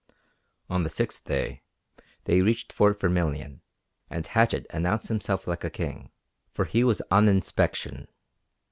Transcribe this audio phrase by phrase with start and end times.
[0.67, 1.61] On the sixth day
[2.23, 3.61] they reached Fort Vermilion,
[4.09, 6.09] and Hatchett announced himself like a king.
[6.51, 8.07] For he was on inspection.